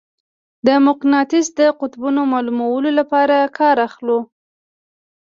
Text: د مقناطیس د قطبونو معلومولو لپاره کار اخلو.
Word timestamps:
د 0.67 0.69
مقناطیس 0.87 1.47
د 1.59 1.61
قطبونو 1.79 2.21
معلومولو 2.33 2.89
لپاره 2.99 3.37
کار 3.57 3.77
اخلو. 3.87 4.19